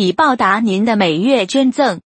[0.00, 2.00] 以报答您的每月捐赠，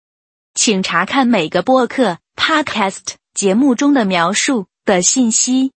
[0.55, 5.73] 请查看每个播客 （podcast） 节目中的描述的信息。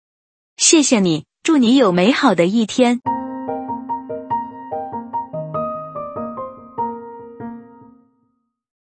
[0.59, 3.01] 谢谢你，祝你有美好的一天。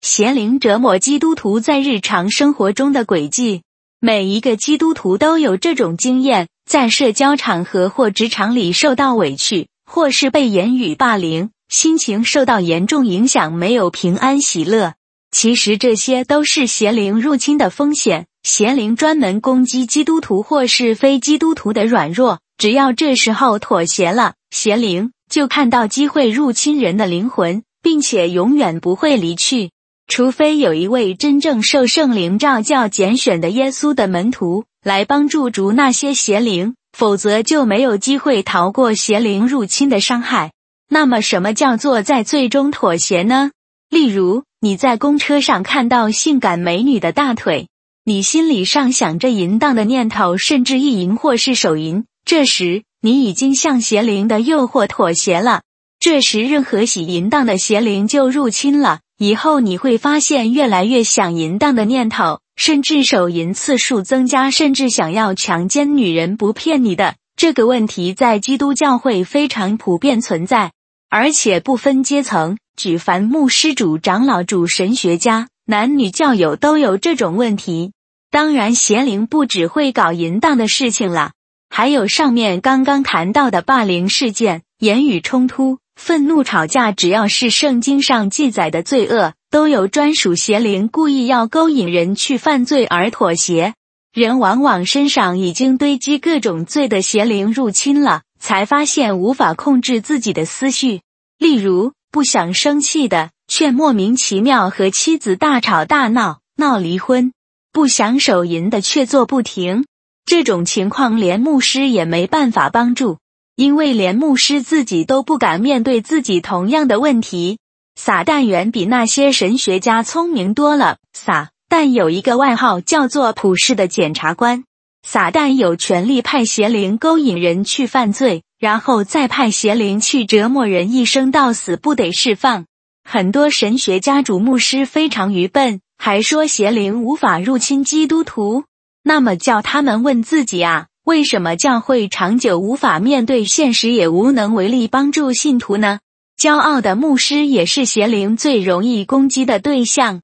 [0.03, 3.62] 邪灵折磨基督徒在日常生活中的轨迹，
[4.01, 11.53] 每一个基督徒都有这种经验：在社交场合或职场里受到委屈，或是被言语霸凌。
[11.70, 14.94] 心情受到严重影响，没有平安喜乐。
[15.30, 18.26] 其实这些都是邪灵入侵的风险。
[18.42, 29.70] 邪灵专门攻击基督徒或是非基督徒的软弱，只要这时候妥协了，邪灵就看到机会入侵人的灵魂，并且永远不会离去。
[30.08, 40.50] 除非有一位真正受圣灵召教、拣选的耶稣的门徒来帮助逐那些邪灵，否则就没有机会逃过邪灵入侵的伤害。
[40.92, 43.52] 那么，什么叫做在最终妥协呢？
[43.88, 47.69] 例如，你在公车上看到性感美女的大腿，
[48.05, 52.06] 你心里上想着淫荡的念头，甚至意淫或是手淫。
[52.24, 55.62] 这时，你已经向邪灵的诱惑妥协了。
[56.00, 58.98] 这时，任何喜淫荡的邪灵就入侵了。
[59.16, 66.36] 以后你会发现，越来越想淫荡的念头，甚至手淫次数增加，甚至想要强奸女人。
[66.36, 70.72] 不骗你的，这个问题在基督教会非常普遍存在。
[71.11, 77.91] 而且不分阶层，举凡牧师、主长老、主神学家、男女教友都有这种问题。
[78.31, 81.32] 当然，邪灵不只会搞淫荡的事情了，
[81.69, 93.75] 还有上面刚刚谈到的霸凌事件、言语冲突、愤怒吵架，只要是圣经上记载的罪恶，都有专属邪灵故意要勾引人去犯罪而妥协。
[94.12, 98.22] 人往往身上已经堆积各种罪的邪灵入侵了。
[98.41, 101.03] 才发现无法控制自己的思绪，
[101.39, 107.31] 例如不想生气的，却莫名其妙和妻子大吵大闹，闹离婚；
[107.73, 109.84] 不想手淫的，却做不停。
[110.25, 113.19] 这种情况连牧师也没办法帮助，
[113.56, 117.59] 因为连牧师自己都不敢面对自己同样的问题。
[117.97, 120.99] 撒旦远比那些神学家聪明多了。
[121.12, 124.65] 撒旦有一个外号叫做普世的检察官。
[125.03, 132.66] 撒旦有权利派邪灵勾引人去犯罪，然后再派邪灵去折磨人，一生到死不得释放。
[133.03, 138.65] 很多神学家主牧师非常愚笨，还说邪灵无法入侵基督徒。
[139.03, 145.99] 那么叫他们问自己啊，为什么教会长久无法面对现实，也无能为力帮助信徒呢？
[146.39, 150.21] 骄傲的牧师也是邪灵最容易攻击的对象。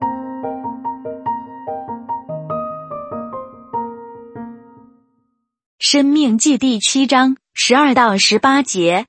[5.78, 9.04] 生命记第七章十二到十八节，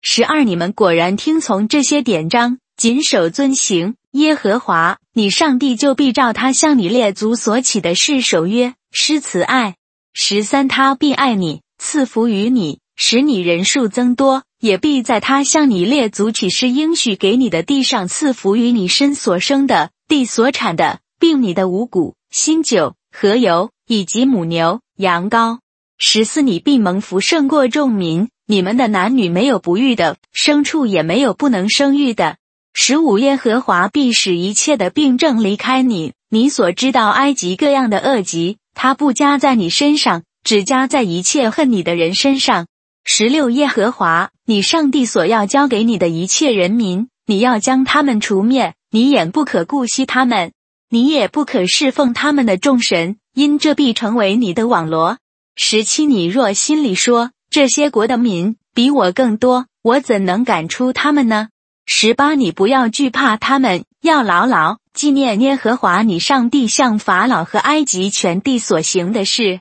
[0.00, 9.76] 十二你们果然听从这些典章，谨守遵行耶和华你上帝，就必照他向你列祖所起的誓守约施慈爱。
[10.14, 25.58] 十三他必爱你，赐福于你，使你人数增多，也必在他向你列祖起誓应许给你的地上赐福于你身所生的地所产的，并你的五谷、新酒和油，以及母牛、羊羔。
[26.00, 32.36] 十四，你必蒙福胜过众民，你们的男女没有不育的，牲畜也没有不能生育的。
[32.72, 42.68] 十五，耶和华必使一切的病症离开你，你所知道埃及各样的恶疾，他不加在你身上，只加在一切恨你的人身上。
[43.04, 50.52] 十六，耶和华你上帝所要交给你的一切人民，你要将他们除灭，你也不可顾惜他们，
[50.90, 55.18] 你也不可侍奉他们的众神，因这必成为你的网罗。
[55.60, 61.48] 十七，你若心里说这些国的民比我更多，我怎能赶出他们呢？
[61.84, 69.58] 十八，你不要惧怕他们，要牢牢纪念耶和华你上帝向法老和埃及全地所行的事。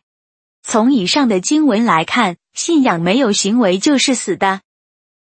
[0.61, 4.61] 从以上的经文来看，信仰没有行为就是死的。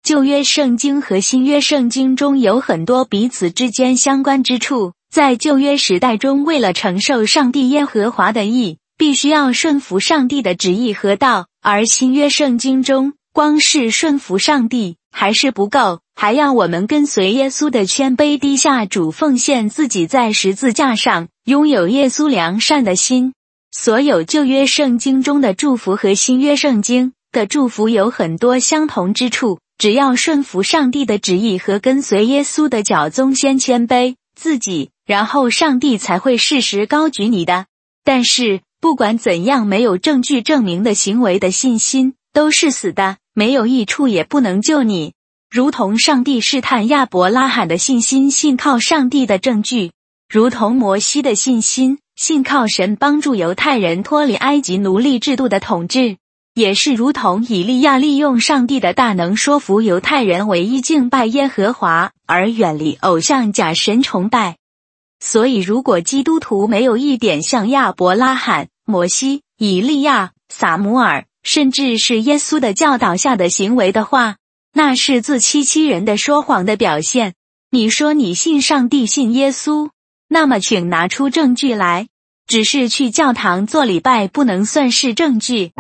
[0.04, 4.92] 旧约圣经和新约圣经中有很多彼此之间相关之处。
[5.10, 8.78] 在旧约时代中，为了承受上帝耶和华的意。
[8.98, 23.34] 必须要顺服上帝的旨意和道，而新约圣经中，光是顺服上帝还是不够，还要我们跟随耶稣的谦卑低下，主奉献自己在十字架上，拥有耶稣良善的心。
[23.72, 29.60] 所有旧约圣经中的祝福和新约圣经的祝福有很多相同之处。
[29.78, 37.66] 只要顺服上帝的旨意和跟随耶稣的脚宗，先谦卑自己，然后上帝才会适时高举你的。
[38.06, 45.14] 但是不管怎样，没有证据证明的行为的信心都是死的，没有益处，也不能救你。
[45.50, 49.90] 如同上帝试探亚伯拉罕的信心，信靠上帝的证据；
[50.30, 51.98] 如同摩西的信心。
[52.16, 56.18] 信靠神帮助犹太人脱离埃及奴隶制度的统治，
[56.54, 64.58] 也是如同以利亚利用上帝的大能说服犹太人唯一敬拜耶和华，而远离偶像假神崇拜。
[65.20, 74.38] 所以，如果基督徒没有一点像亚伯拉罕、摩西、以利亚、撒母耳，甚至是耶稣的教导下的行为的话，
[74.74, 77.34] 那是自欺欺人的说谎的表现。
[77.72, 79.90] 你说你信上帝，信耶稣。
[80.28, 82.08] 那么，请拿出证据来。
[82.48, 85.72] 只是去教堂做礼拜不能算是证据。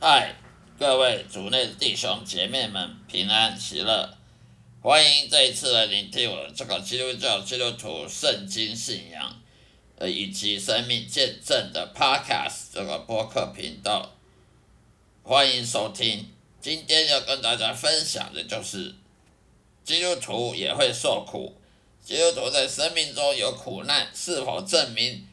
[0.00, 0.34] 嗨，
[0.76, 4.10] 各位主内弟兄姐妹们，平安喜乐！
[4.86, 9.36] 欢迎这一次来聆听我这个基督教基督徒圣经信仰，
[9.98, 14.12] 呃，以及生命见证的 Podcast 这个播客频道。
[15.24, 16.30] 欢迎收听。
[16.60, 18.94] 今天要跟大家分享的就是，
[19.82, 21.52] 基督徒也会受苦。
[22.00, 25.26] 基督徒在生命中有苦难，是否证明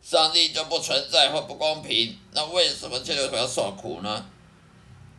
[0.00, 2.16] 上帝就不存在或不公平？
[2.30, 4.24] 那为什么基督徒要受苦呢？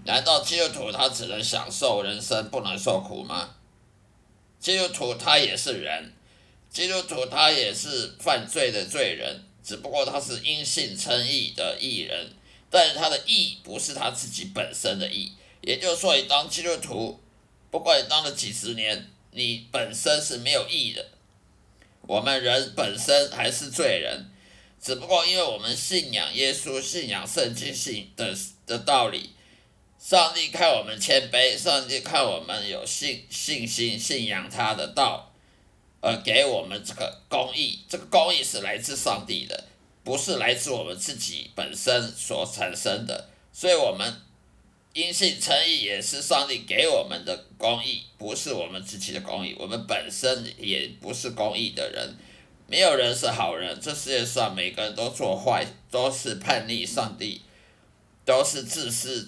[0.05, 3.55] 难道基督徒他只能享受人生，不能受苦吗？
[4.59, 6.11] 基督徒他也是人，
[6.69, 12.31] 基督徒他也是犯罪的罪人，只不过他是因信称义的义人。
[12.69, 15.31] 但是他的义不是他自己本身的义，
[15.61, 17.17] 也就是说，你当基督徒，
[17.71, 21.05] 不管你当了几十年，你本身是没有义的。
[22.01, 24.29] 我们人本身还是罪人，
[24.81, 29.29] 只不过因为我们信仰耶稣、信仰圣经信的的道理，
[29.99, 35.31] 上帝看我们谦卑，上帝看我们有信信心、信仰他的道，
[36.01, 37.79] 而给我们这个公义。
[37.89, 39.65] 这个公义是来自上帝的。
[40.03, 44.09] 不是来自我们自己本身所产生的，所以我们
[44.93, 49.53] 因信称义也是上帝给我们的公义，不是我们自己的公义。
[49.59, 52.15] 我们本身也不是公义的人，
[52.67, 53.77] 没有人是好人。
[53.81, 57.41] 这世界上每个人都做坏，都是叛逆上帝，
[58.23, 59.27] 都是自私，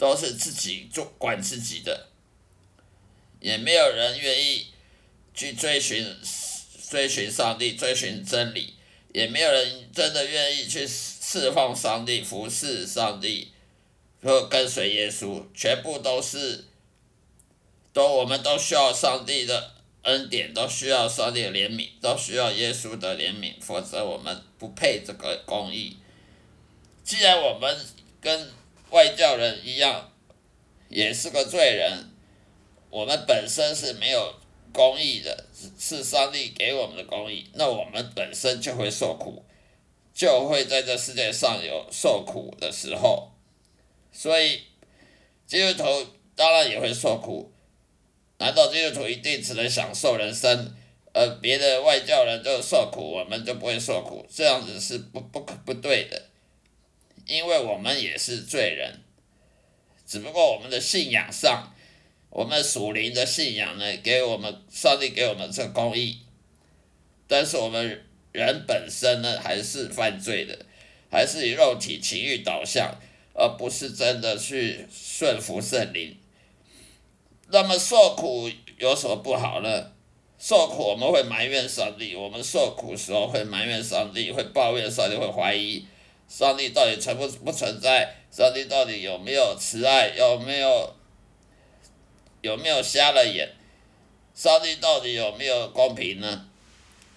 [0.00, 2.08] 都是自己做管自己的，
[3.38, 4.68] 也没有人愿意
[5.34, 6.16] 去追寻
[6.88, 8.72] 追寻上帝，追寻真理。
[9.12, 13.52] 也没有人真的愿意去侍奉上帝、服侍上帝，
[14.22, 16.64] 或跟随耶稣，全部都是，
[17.92, 25.98] 都我们都需要上帝的恩典，都需要上帝的怜悯，都需要耶稣的怜悯，否则我们不配这个公义。
[27.02, 27.76] 既然我们
[28.20, 28.48] 跟
[28.90, 30.12] 外教人一样，
[30.88, 32.10] 也是个罪人，
[32.90, 34.34] 我们本身是没有。
[34.72, 35.46] 公义的
[35.76, 39.42] 是上帝给我们的公义，那我们本身就会受苦，
[40.14, 43.32] 就会在这世界上有受苦的时候，
[44.12, 44.62] 所以
[45.44, 47.50] 基督徒当然也会受苦。
[48.38, 50.72] 难道基督徒一定只能享受人生，
[51.12, 54.24] 而别的外教人就受苦，我们就不会受苦？
[54.32, 56.29] 这样子是不不可不对的，
[57.30, 59.00] 因为我们也是罪人，
[60.04, 61.72] 只不过我们的信仰上。
[62.28, 66.18] 我们属灵的信仰呢，给我们上帝给我们这公义，
[67.26, 70.56] 但是我们人本身呢，还是犯罪的，
[71.10, 72.94] 还是以肉体情欲导向，
[73.34, 76.16] 而不是真的去顺服圣灵。
[77.48, 79.90] 那么受苦有什么不好呢？
[80.38, 85.84] 受苦我们会埋怨上帝，我们受苦时候会埋怨上帝，会抱怨上帝，会怀疑
[86.30, 90.94] 上帝到底存不不存在，上帝到底有没有慈爱，有没有？
[92.40, 93.50] 有没有瞎了眼？
[94.34, 96.48] 上帝到底有没有公平呢？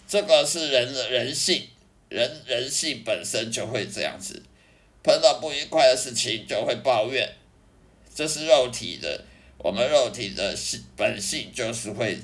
[0.08, 1.70] 这个是人的人性，
[2.10, 4.42] 人人性本身就会这样子，
[5.04, 7.36] 碰到不愉快的事情就会抱怨，
[8.14, 9.24] 这是肉体的，
[9.60, 12.18] 我们肉体的性本性就是会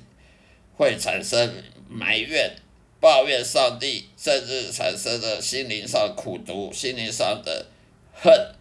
[0.76, 2.54] 会产生埋怨、
[3.00, 7.68] 抱怨上帝，甚至产生的心灵上苦毒、心灵上的
[8.14, 8.56] 恨、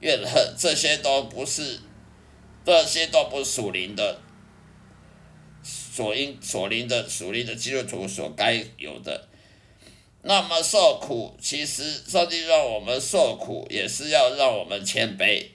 [0.00, 1.80] 怨恨，这些都不是。
[2.62, 4.20] 这些都不属灵的，
[5.64, 9.26] 所应所灵的属灵的基督徒所该有的。
[10.22, 15.46] 那么受苦，其实上帝让我们受苦，也是要让我们谦卑。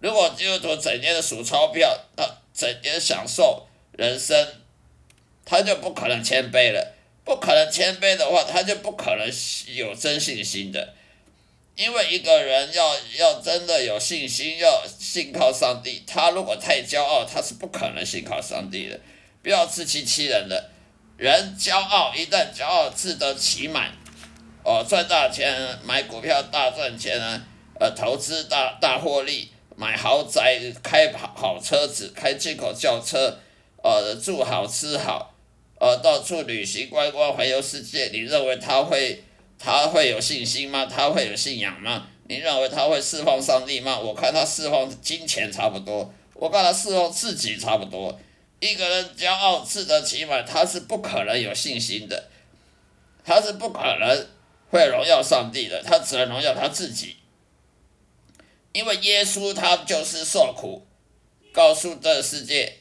[0.00, 4.46] 如果基督徒整天的数钞票，他整天享受人生，
[5.44, 6.94] 他就不可能谦卑了。
[7.30, 9.30] 不可能谦卑的话，他就不可能
[9.68, 10.94] 有真信心的。
[11.76, 18.98] 因为一个人要要真的有信心，要信靠上帝，他如果太骄傲，他是不可能信靠上帝的。
[19.44, 20.70] 不要自欺欺人的，
[21.16, 23.92] 人骄傲，一旦骄傲自得其满。
[24.64, 27.46] 哦，赚大钱，买股票大赚钱啊！
[27.78, 33.38] 呃，投资大大获利，买豪宅，开好好车子，开进口轿车，
[33.84, 35.32] 呃，住好吃好，
[35.80, 38.10] 呃，到处旅行观光，环游世界。
[38.12, 39.24] 你认为他会
[39.58, 40.84] 他会有信心吗？
[40.86, 42.06] 他会有信仰吗？
[42.28, 43.98] 你认为他会释放上帝吗？
[43.98, 48.20] 我看他释放金钱差不多，我看他释放自己差不多。
[48.60, 52.28] 一个人骄傲自得其满，他是不可能有信心的，
[53.24, 54.26] 他是不可能。
[54.72, 57.16] 会荣耀上帝的，他只能荣耀他自己，
[58.70, 60.86] 因为耶稣他就是受苦，
[61.52, 62.74] 告诉这个世界，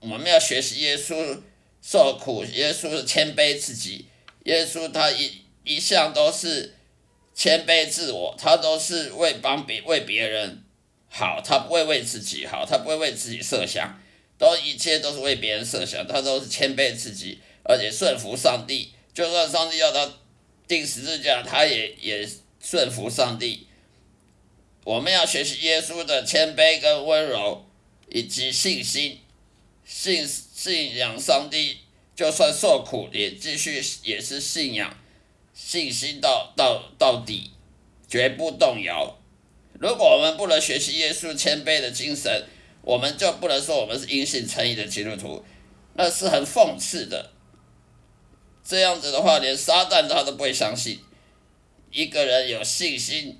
[0.00, 1.40] 我们要学习耶稣
[1.86, 4.06] 受苦，耶稣是谦卑自己，
[4.44, 6.74] 耶稣他一一向都是
[7.34, 10.64] 谦卑自我，他都是为帮别为别人
[11.08, 14.02] 好，他不会为自己好，他不会为自己设想，
[14.36, 20.12] 都一切都是为别人设想，他都是谦卑自己，而且顺服上帝，就算上帝要他。
[20.68, 22.28] 定十字架，他也也
[22.60, 23.68] 顺服上帝。
[24.82, 27.64] 我们要学习耶稣的谦卑跟温柔，
[28.08, 29.20] 以及信心，
[29.84, 31.76] 信信仰上帝，
[32.14, 34.96] 就算受苦也继续也是信仰，
[35.52, 37.50] 信心到到到底，
[38.08, 39.18] 绝不动摇。
[39.78, 42.46] 如果我们不能学习耶稣谦卑的精神，
[42.80, 45.44] 我们就不能说我们是因信称义的基督徒，
[45.92, 47.32] 那是很讽刺的。
[48.64, 50.98] 这样子的话，连撒旦他都不会相信。
[51.90, 53.38] 一个人有信心，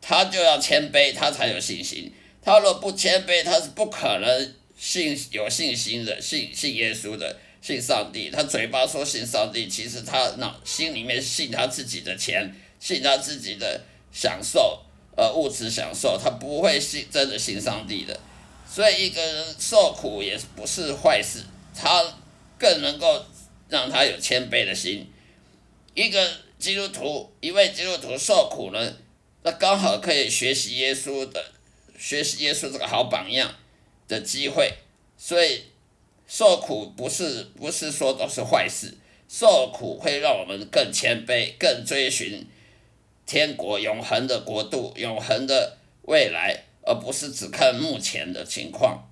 [0.00, 2.12] 他就要谦卑，他才有信心。
[2.40, 8.30] 他若不谦卑，他是不可能信有信心的，信信耶稣的，信上帝。
[8.30, 14.82] 他嘴巴说信上帝，其实他脑心里面信他自己的钱，信他自己的享受，
[15.16, 18.18] 呃，物质享受，他不会信真的信上帝的。
[18.66, 21.44] 所以，一个人受苦也不是坏事，
[21.74, 22.16] 他
[22.58, 23.26] 更能够。
[23.70, 25.06] 让他有谦卑的心，
[25.94, 28.96] 一个基督徒，一位基督徒受苦呢，
[29.44, 31.52] 那刚好可以学习耶稣的，
[31.96, 33.54] 学习耶稣这个好榜样
[34.10, 34.74] 的机会。
[35.16, 35.62] 所以
[36.26, 38.94] 受苦不是不是说都是坏事，
[39.28, 42.46] 受苦会让我们更谦卑，更追寻
[43.24, 49.08] 天国永恒的国度、永恒的未来，而不是只看目前的情况。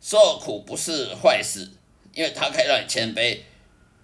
[0.00, 1.70] 受苦不是坏事。
[2.14, 3.40] 因为它可以让你谦卑，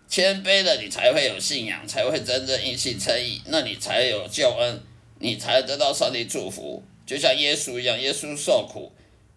[0.07, 4.83] 谦卑了你才会有信仰，才会真正因信称义，那你才有救恩，
[5.19, 6.83] 你才得到上帝祝福。
[7.07, 8.93] 就像耶稣一样，耶稣受苦，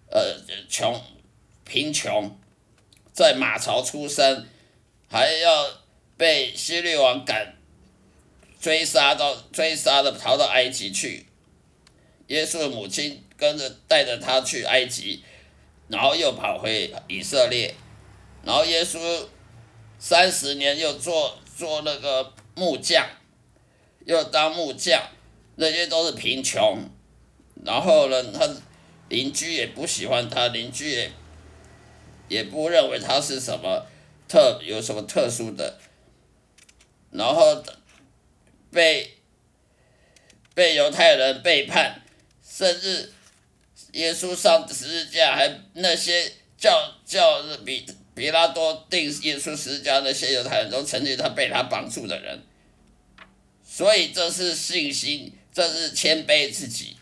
[0.10, 0.38] 呃，
[0.70, 1.02] 穷，
[1.66, 2.38] 贫穷，
[3.14, 4.48] 在马槽出生，
[5.10, 5.70] 还要
[6.16, 7.56] 被希律王赶
[8.60, 11.26] 追杀到追杀的逃到埃及去，
[12.28, 15.24] 耶稣的母亲跟着带着他去埃及，
[15.88, 17.76] 然后又跑回以色列。
[18.44, 19.28] 然后耶稣
[19.98, 23.08] 三十年又做做那个木匠，
[24.06, 25.02] 又当木匠，
[25.56, 26.80] 那些都是贫穷。
[27.64, 28.48] 然后呢，他
[29.10, 31.12] 邻居也不喜欢他，邻居也
[32.28, 33.86] 也不认为他是什么
[34.28, 35.80] 特有什么特殊的。
[37.12, 37.64] 然后
[38.72, 39.18] 被
[40.54, 42.02] 被犹太人背叛，
[42.44, 43.14] 甚至
[43.94, 47.86] 耶稣上十字架，还那些叫叫比。
[48.16, 52.42] 比拉多定耶稣十字架那些犹太人都曾经他被他绑住的人，
[53.62, 56.96] 所以这是信心，这是谦卑自己，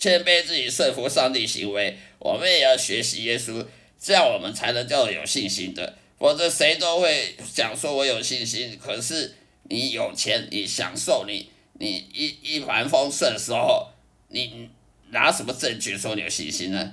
[0.00, 1.96] 谦卑自己顺服上帝行为。
[2.18, 3.64] 我们也要学习耶稣，
[4.00, 5.94] 这样我们才能叫有信心的。
[6.18, 13.88] 否则谁都会讲说我有信心，可是你有钱，你享受，你你一一帆风顺的时候，
[14.28, 14.68] 你
[15.10, 16.92] 拿什么证据说你有信心呢？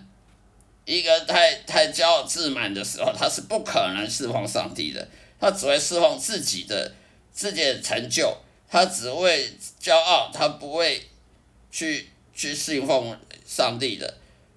[0.85, 5.05] 一个太太骄傲自满的时候，他是不可能侍奉上帝的，
[5.39, 6.93] 他只会侍奉自己的
[7.33, 8.37] 自己的成就，
[8.69, 9.49] 他只会
[9.81, 11.09] 骄傲，他不会
[11.69, 12.07] 去
[12.37, 14.13] 去信奉上帝的，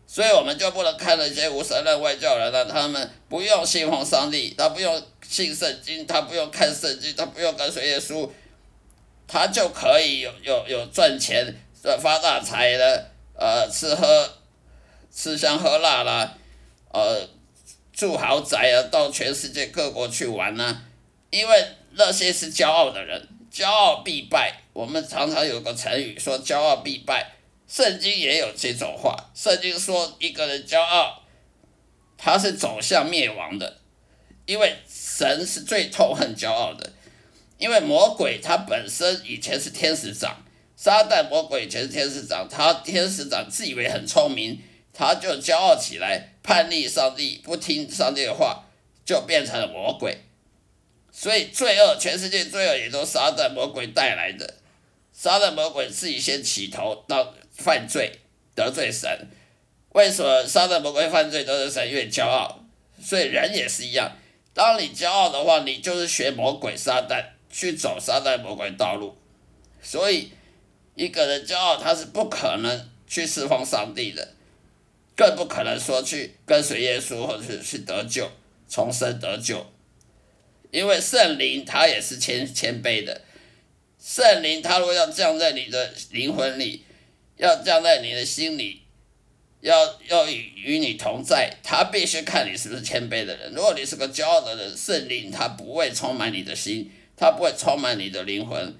[0.06, 8.30] 所以我们就不能看那些无神论外教人了，他们不用信奉上帝，他不用信圣经，他不用看圣经，他不用跟随耶稣，
[9.26, 11.52] 他就可以有有有赚钱、
[12.00, 14.30] 发大财的，呃，吃喝。
[15.12, 16.38] 吃香喝辣啦，
[16.92, 17.28] 呃，
[17.92, 20.82] 住豪宅啊，到全世界各国去玩呐，
[21.30, 24.62] 因为那些是骄傲的人，骄傲必败。
[24.72, 27.32] 我们常常有个成语说“骄傲必败”，
[27.70, 29.30] 圣经也有这种话。
[29.32, 31.22] 圣经说一个人骄傲，
[32.18, 33.78] 他是走向灭亡的，
[34.44, 36.92] 因为神是最痛恨骄傲的。
[37.58, 40.42] 因为魔鬼他本身以前是天使长，
[40.74, 44.60] 撒旦魔鬼以前是天使长，他天使长自以为很聪明。
[44.92, 48.64] 他就骄傲起来，叛逆上帝，不听上帝的话，
[49.04, 50.18] 就变成了魔鬼。
[51.12, 54.56] 所以罪恶，全世界罪恶也都撒旦魔鬼带来的。
[55.12, 58.12] 撒旦魔鬼自己先起头到犯罪，
[58.54, 59.28] 得罪神。
[59.90, 61.90] 为什么撒旦魔鬼犯罪得罪神？
[61.90, 62.64] 越骄傲。
[63.02, 64.12] 所以人也是一样，
[64.52, 69.16] 当你骄傲的话，你就是学魔鬼撒旦去走撒旦魔鬼道路。
[69.82, 70.30] 所以
[70.94, 74.34] 一个人骄傲，他是不可能去侍奉上帝的。
[75.16, 78.30] 更不可能说去跟随耶稣，或者是去得救、
[78.68, 79.66] 重生得救，
[80.70, 83.20] 因为圣灵他也是谦谦卑的。
[83.98, 86.84] 圣灵他如果要降在你的灵魂里，
[87.40, 88.82] 要降在你的心里，
[89.62, 93.52] 要要与与你同在，他必须看你是不是谦卑的人。
[93.54, 98.76] 如果你是个骄傲的人，圣灵他不会充满你的心，他不会充满你的灵魂，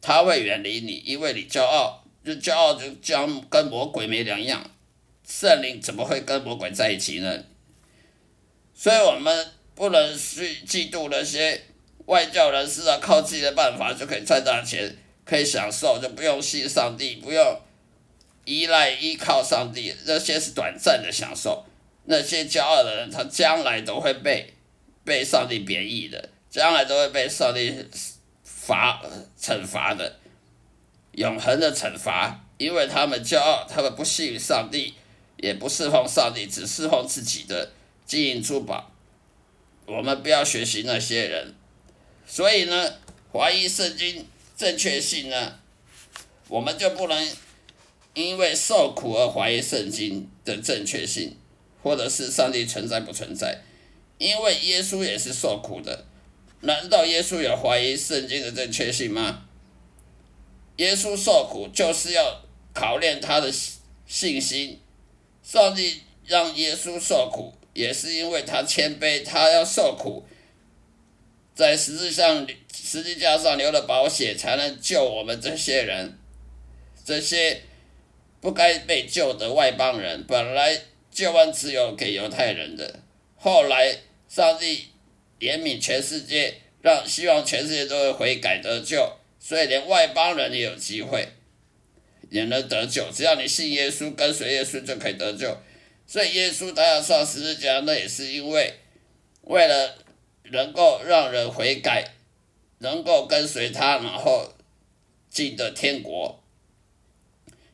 [0.00, 4.68] 他会远离你，因为你骄傲，就骄傲就将跟魔鬼没两样。
[5.24, 7.44] 圣灵怎么会跟魔鬼在一起呢？
[8.74, 11.62] 所以我们不能去嫉妒那些
[12.06, 17.60] 外教人士啊，靠自己的办法就可以赚大钱，可以享受，就不用信上帝，不用
[18.44, 21.64] 依赖依靠上帝，那些是短暂的享受。
[22.04, 24.52] 那些骄傲的人，他将来都会被
[25.04, 27.74] 被上帝贬义的，将来都会被上帝
[28.42, 29.02] 罚
[29.40, 30.18] 惩罚的，
[31.12, 34.94] 永恒的惩罚，因为他们骄傲，他们不信上帝。
[35.36, 37.70] 也不侍奉上帝，只侍奉自己的
[38.06, 38.90] 金银珠宝。
[39.84, 41.54] 我们不要学习那些人。
[42.24, 42.92] 所以呢，
[43.30, 45.58] 怀疑圣经正确性呢，
[46.48, 47.36] 我们就不能
[48.14, 51.36] 因为受苦而怀疑圣经的正确性，
[51.82, 53.62] 或者是上帝存在不存在。
[54.18, 56.06] 因为耶稣也是受苦的，
[56.60, 59.46] 难道耶稣有怀疑圣经的正确性吗？
[60.76, 62.40] 耶稣受苦就是要
[62.72, 63.52] 考验他的
[64.06, 64.80] 信心。
[65.42, 70.24] 上帝让耶稣受苦，也是因为他谦卑，他要受苦，
[71.54, 76.18] 在十字上十字架上流了宝血，才能救我们这些人，
[77.04, 77.62] 这些
[78.44, 80.22] 不该被救的外邦人。
[80.26, 80.78] 本来
[81.10, 83.00] 救恩只有给犹太人的，
[83.36, 83.96] 后来
[84.28, 84.88] 上帝
[85.40, 86.52] 怜悯全世界，
[86.82, 91.26] 让希望全世界都会悔改得救，所以连外邦人也有机会。
[92.28, 95.56] 也能得救，只要你信耶稣，跟随耶稣就可以得救。
[96.06, 98.74] 所以耶稣他要上十字架，那也是因为
[99.44, 99.96] 为了
[100.50, 102.12] 能够让人悔改，
[102.80, 104.52] 能够跟随他，然后
[105.30, 106.43] 进得天国，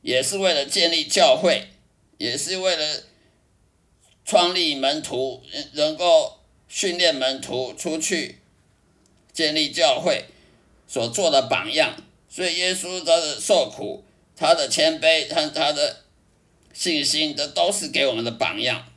[0.03, 1.69] 也是为了建立教会，
[2.19, 3.05] 也是为了
[4.25, 8.39] 创立门徒，能够训练门徒出去
[9.33, 10.27] 建立教会
[10.87, 12.03] 所做的榜样。
[12.29, 14.05] 所以耶稣他的受苦。
[14.37, 16.05] 他的谦卑他他的
[16.73, 18.91] 信心，这都是给我们的榜样。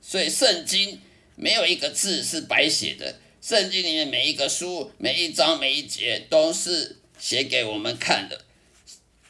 [0.00, 0.98] 所以圣经
[1.34, 8.45] 没有一个字是白写的，圣经里面每一个书、每一章、每一节都是写给我们看的，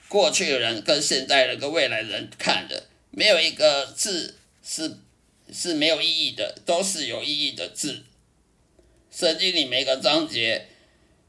[0.08, 4.98] 过去的人跟现在人跟未来人看的，没有一个字是
[5.52, 8.04] 是没有意义的，都是有意义的字。
[9.10, 10.68] 圣经里每个章节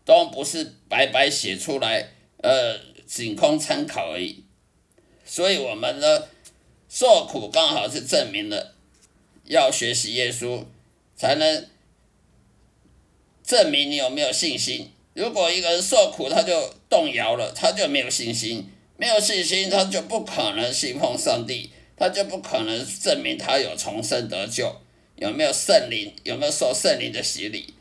[0.05, 2.11] 都不是白白写出来，
[2.43, 2.87] 呃。
[3.07, 4.43] 仅供参考而已，
[5.23, 6.27] 所以我们呢
[6.89, 8.75] 受苦刚好是证明了
[9.45, 10.65] 要学习耶稣，
[11.15, 11.69] 才能
[13.45, 14.91] 证明你有没有信心。
[15.17, 18.63] 如果一个人受苦他就动摇了，他就没有信心，
[18.97, 24.71] 没有信心他就不可能信奉上帝，他就不可能证明他有重生得救，
[25.15, 27.73] 有没有圣灵，有没有受圣灵的洗礼。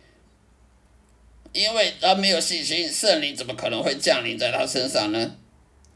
[1.53, 5.37] 因为他没有信心，圣灵怎么可能会降临在他身上呢？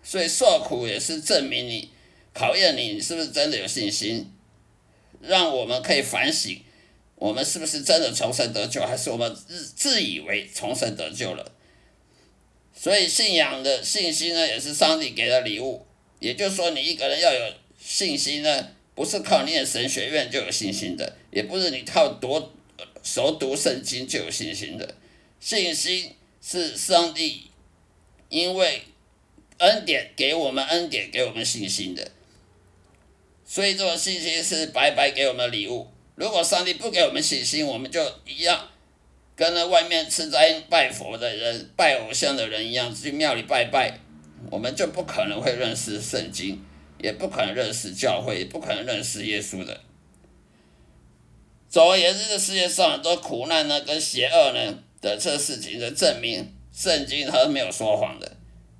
[0.02, 1.88] 所以受苦也是证明你、
[2.34, 4.30] 考验你，你是不是真的有信心，
[5.22, 6.60] 让我们可以反省，
[7.20, 11.52] 我们是不是真的重生得救，还是我们自自以为重生得救了？
[12.74, 15.84] 所以信仰的信心呢，也是上帝给的礼物。
[16.18, 22.54] 也就是说，你一个人要有信心呢，不是靠念神学院就有信心的，也不是你靠多
[23.02, 24.96] 熟读圣经就有信心的。
[25.38, 27.50] 信心是上帝
[28.30, 28.82] 因为
[29.58, 32.10] 恩典给我们恩典给我们信心的，
[33.44, 35.86] 所以这种信心是白白给我们礼物。
[36.20, 38.68] 如果上帝不给我们信心，我们就一样
[39.34, 43.98] 跟那外面吃斋拜佛的人、拜偶像的人一样，去庙里拜拜，
[44.50, 46.62] 我们就不可能会认识圣经，
[46.98, 49.80] 也不可能认识教会，也不可能认识耶稣的。
[51.70, 58.30] 总而言之，这世界上很多苦难呢，跟邪恶呢的这事情，就证明圣经它是没有说谎的。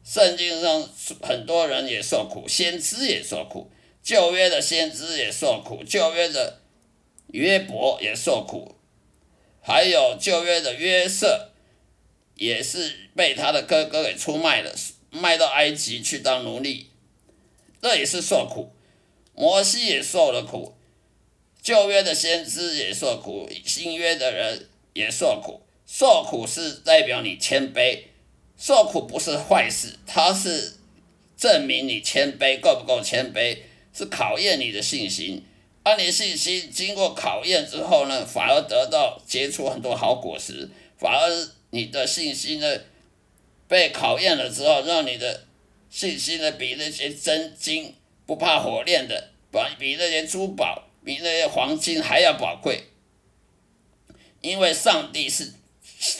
[0.05, 0.87] 圣经上
[1.22, 3.70] 很多人也受苦，先知也受苦，
[4.03, 6.60] 旧约的先知也受苦，旧约的
[7.33, 8.77] 约伯也受苦。
[9.62, 11.51] 还有旧约的约瑟，
[12.35, 14.75] 也是被他的哥哥给出卖了，
[15.11, 16.88] 卖到埃及去当奴隶，
[17.83, 18.73] 这也是受苦。
[19.35, 20.75] 摩西也受了苦，
[21.62, 25.62] 旧约的先知也受苦，新约的人也受苦。
[25.87, 28.05] 受苦是代表你谦卑，
[28.57, 30.75] 受苦不是坏事，它是
[31.37, 33.59] 证明你谦卑够不够谦卑，
[33.93, 35.45] 是考验你的信心。
[35.83, 42.81] 当你信心经过考验之后呢，反而得到结出很多好果实，反而你的信心呢
[43.66, 45.47] 被考验了之后，让你的
[45.88, 47.95] 信心呢比那些真金
[48.27, 49.31] 不怕火炼的，
[49.79, 52.85] 比那些珠宝、比那些黄金还要宝贵。
[54.43, 55.55] 因为上帝是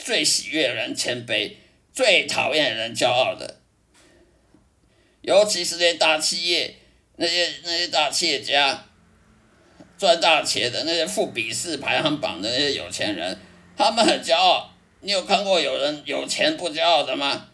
[0.03, 1.53] 最喜悦人谦卑，
[1.93, 3.59] 最讨厌人骄傲的，
[5.21, 6.75] 尤其是那些大企业，
[7.17, 8.87] 那些那些大企业家。
[10.01, 13.37] 赚大钱的那些富比士排行榜的那些有钱人，
[13.77, 14.67] 他们很骄傲。
[15.01, 17.45] 你有看过有人有钱不骄傲的吗？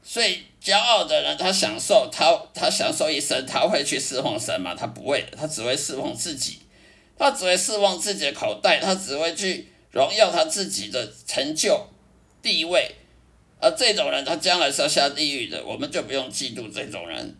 [0.00, 4.76] 所以骄傲的人，他享受他他享受一生，他会去侍奉神吗？
[4.78, 6.60] 他不会，他只会侍奉自己，
[7.18, 11.84] 他只会侍奉自己的口袋，他只会去荣耀他自己的成就
[12.40, 12.94] 地位。
[13.60, 15.60] 而这种人，他将来是要下地狱的。
[15.64, 17.39] 我们就不用嫉妒这种人。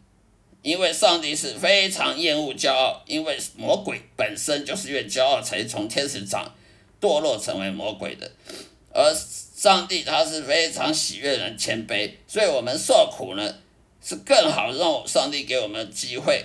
[0.63, 6.55] 因为上帝是非常厌恶骄傲，因为魔鬼本身就是因为骄傲才从天使长
[7.01, 8.31] 堕落成为魔鬼的，
[8.93, 13.55] 而上帝他是非常喜悦人谦卑，所以我们受苦呢
[14.03, 16.45] 是更好让上帝给我们机会，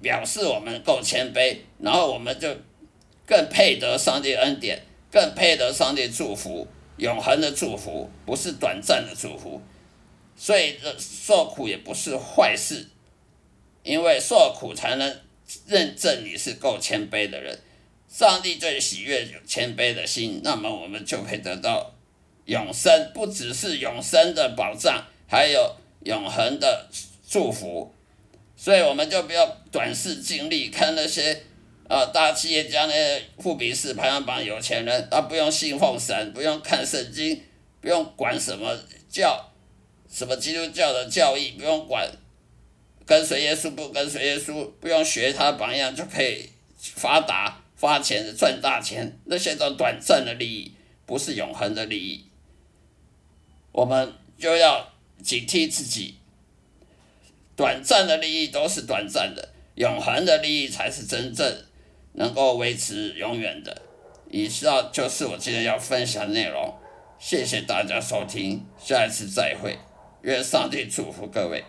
[0.00, 2.48] 表示我们够谦卑，然后我们就
[3.26, 6.66] 更配得上帝恩典，更配得上帝祝福，
[6.98, 9.60] 永恒的祝福，不是短暂的祝福，
[10.36, 12.88] 所以这受苦也不是坏事。
[13.86, 15.20] 因为受苦才能
[15.68, 17.56] 认证你是够谦卑的人，
[18.08, 21.94] 上帝最喜悦有谦卑的心，那么我们就可以得到
[22.46, 26.88] 永生，不只是永生的保障，还有永恒的
[27.28, 27.94] 祝福。
[28.56, 31.42] 所以我们就不要短视尽力，看那些
[31.88, 37.40] 啊大企业家那些富比士排行榜有钱人，他不用信奉神，不用看圣经，
[37.80, 38.76] 不用管什么
[39.08, 39.52] 教，
[40.10, 42.10] 什么基督教的教义，不用管。
[43.06, 50.72] 跟随耶稣不跟随耶稣，不用学他的榜样就可以发达、发钱、赚大钱，那些都短暂的利益，
[51.06, 52.24] 不是永恒的利益。
[53.70, 54.92] 我们就要
[55.22, 56.16] 警惕自己，
[57.54, 61.64] 短暂的利益都是短暂的，永恒的利益才是真正
[62.14, 63.82] 能够维持永远的。
[64.28, 66.74] 以上就是我今天要分享的内容，
[67.20, 69.78] 谢谢大家收听，下一次再会，
[70.22, 71.62] 愿上帝祝福各位。